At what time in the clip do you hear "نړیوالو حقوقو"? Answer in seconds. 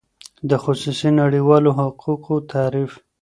1.21-2.35